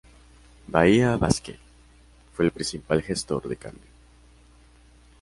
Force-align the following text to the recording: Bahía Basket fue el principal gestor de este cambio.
Bahía 0.67 1.15
Basket 1.15 1.59
fue 2.33 2.45
el 2.45 2.51
principal 2.51 3.03
gestor 3.03 3.47
de 3.47 3.53
este 3.53 3.65
cambio. 3.69 3.87